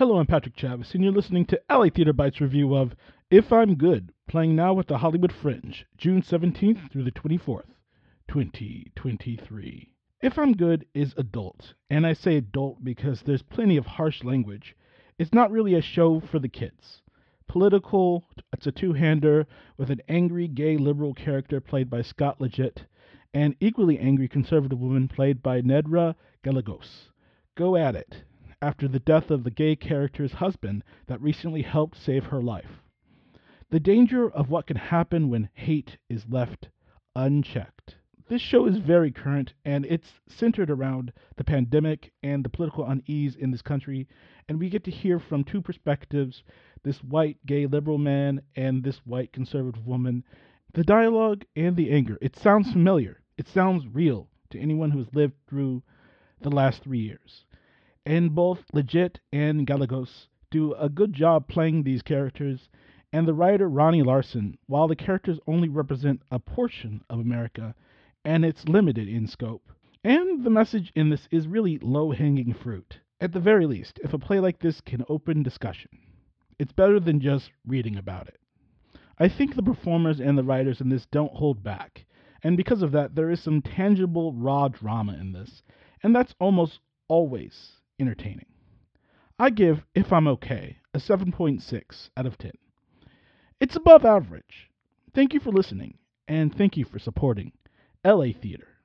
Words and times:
Hello, 0.00 0.18
I'm 0.18 0.24
Patrick 0.24 0.56
Chavis, 0.56 0.94
and 0.94 1.04
you're 1.04 1.12
listening 1.12 1.44
to 1.44 1.60
LA 1.68 1.90
Theater 1.90 2.14
Bites 2.14 2.40
review 2.40 2.74
of 2.74 2.96
If 3.30 3.52
I'm 3.52 3.74
Good, 3.74 4.14
playing 4.26 4.56
now 4.56 4.78
at 4.78 4.88
the 4.88 4.96
Hollywood 4.96 5.30
Fringe, 5.30 5.84
June 5.98 6.22
17th 6.22 6.90
through 6.90 7.04
the 7.04 7.10
24th, 7.10 7.66
2023. 8.26 9.92
If 10.22 10.38
I'm 10.38 10.54
Good 10.54 10.86
is 10.94 11.12
adult, 11.18 11.74
and 11.90 12.06
I 12.06 12.14
say 12.14 12.38
adult 12.38 12.82
because 12.82 13.20
there's 13.20 13.42
plenty 13.42 13.76
of 13.76 13.84
harsh 13.84 14.24
language. 14.24 14.74
It's 15.18 15.34
not 15.34 15.50
really 15.50 15.74
a 15.74 15.82
show 15.82 16.18
for 16.18 16.38
the 16.38 16.48
kids. 16.48 17.02
Political, 17.46 18.24
it's 18.54 18.66
a 18.66 18.72
two 18.72 18.94
hander 18.94 19.46
with 19.76 19.90
an 19.90 20.00
angry 20.08 20.48
gay 20.48 20.78
liberal 20.78 21.12
character 21.12 21.60
played 21.60 21.90
by 21.90 22.00
Scott 22.00 22.40
Leggett, 22.40 22.86
and 23.34 23.54
equally 23.60 23.98
angry 23.98 24.28
conservative 24.28 24.80
woman 24.80 25.08
played 25.08 25.42
by 25.42 25.60
Nedra 25.60 26.14
Gallegos. 26.42 27.10
Go 27.54 27.76
at 27.76 27.94
it 27.94 28.22
after 28.62 28.86
the 28.86 28.98
death 28.98 29.30
of 29.30 29.44
the 29.44 29.50
gay 29.50 29.74
character's 29.74 30.32
husband 30.32 30.84
that 31.06 31.20
recently 31.22 31.62
helped 31.62 31.96
save 31.96 32.26
her 32.26 32.42
life. 32.42 32.82
The 33.70 33.80
danger 33.80 34.28
of 34.28 34.50
what 34.50 34.66
can 34.66 34.76
happen 34.76 35.30
when 35.30 35.48
hate 35.54 35.96
is 36.08 36.26
left 36.28 36.68
unchecked. 37.14 37.96
This 38.28 38.42
show 38.42 38.66
is 38.66 38.76
very 38.76 39.10
current 39.10 39.54
and 39.64 39.86
it's 39.86 40.12
centered 40.28 40.70
around 40.70 41.12
the 41.36 41.44
pandemic 41.44 42.12
and 42.22 42.44
the 42.44 42.48
political 42.48 42.84
unease 42.84 43.34
in 43.34 43.50
this 43.50 43.62
country. 43.62 44.06
And 44.48 44.58
we 44.58 44.68
get 44.68 44.84
to 44.84 44.90
hear 44.90 45.18
from 45.18 45.42
two 45.42 45.62
perspectives 45.62 46.42
this 46.82 47.02
white 47.02 47.38
gay 47.46 47.66
liberal 47.66 47.98
man 47.98 48.42
and 48.54 48.84
this 48.84 48.98
white 49.06 49.32
conservative 49.32 49.86
woman. 49.86 50.24
The 50.74 50.84
dialogue 50.84 51.44
and 51.56 51.76
the 51.76 51.90
anger. 51.90 52.18
It 52.20 52.36
sounds 52.36 52.70
familiar, 52.70 53.20
it 53.36 53.48
sounds 53.48 53.86
real 53.86 54.28
to 54.50 54.60
anyone 54.60 54.90
who's 54.90 55.14
lived 55.14 55.34
through 55.48 55.82
the 56.40 56.50
last 56.50 56.82
three 56.82 57.00
years 57.00 57.44
and 58.06 58.34
both 58.34 58.64
Leggett 58.72 59.20
and 59.32 59.66
Gallegos 59.66 60.28
do 60.50 60.74
a 60.74 60.88
good 60.88 61.12
job 61.12 61.46
playing 61.46 61.82
these 61.82 62.02
characters, 62.02 62.68
and 63.12 63.26
the 63.26 63.34
writer 63.34 63.68
Ronnie 63.68 64.02
Larsen, 64.02 64.56
while 64.66 64.88
the 64.88 64.96
characters 64.96 65.38
only 65.46 65.68
represent 65.68 66.22
a 66.30 66.38
portion 66.38 67.04
of 67.10 67.20
America 67.20 67.74
and 68.24 68.44
it's 68.44 68.68
limited 68.68 69.08
in 69.08 69.26
scope. 69.26 69.72
And 70.02 70.44
the 70.44 70.50
message 70.50 70.92
in 70.94 71.10
this 71.10 71.28
is 71.30 71.46
really 71.46 71.78
low 71.78 72.10
hanging 72.12 72.54
fruit. 72.54 72.98
At 73.20 73.32
the 73.32 73.40
very 73.40 73.66
least, 73.66 74.00
if 74.02 74.14
a 74.14 74.18
play 74.18 74.40
like 74.40 74.60
this 74.60 74.80
can 74.80 75.04
open 75.08 75.42
discussion, 75.42 75.90
it's 76.58 76.72
better 76.72 76.98
than 77.00 77.20
just 77.20 77.50
reading 77.66 77.96
about 77.96 78.28
it. 78.28 78.40
I 79.18 79.28
think 79.28 79.54
the 79.54 79.62
performers 79.62 80.20
and 80.20 80.38
the 80.38 80.44
writers 80.44 80.80
in 80.80 80.88
this 80.88 81.06
don't 81.06 81.34
hold 81.34 81.62
back, 81.62 82.06
and 82.42 82.56
because 82.56 82.82
of 82.82 82.92
that, 82.92 83.14
there 83.14 83.30
is 83.30 83.40
some 83.40 83.60
tangible, 83.60 84.32
raw 84.32 84.68
drama 84.68 85.18
in 85.20 85.32
this, 85.32 85.62
and 86.02 86.16
that's 86.16 86.34
almost 86.40 86.80
always 87.08 87.79
entertaining. 88.00 88.46
I 89.38 89.50
give 89.50 89.84
If 89.94 90.12
I'm 90.12 90.26
Okay 90.26 90.78
a 90.92 90.98
7.6 90.98 92.10
out 92.16 92.26
of 92.26 92.38
10. 92.38 92.52
It's 93.60 93.76
above 93.76 94.04
average. 94.04 94.70
Thank 95.14 95.34
you 95.34 95.40
for 95.40 95.52
listening, 95.52 95.98
and 96.26 96.54
thank 96.56 96.76
you 96.76 96.84
for 96.84 96.98
supporting 96.98 97.52
LA 98.04 98.32
Theater. 98.32 98.70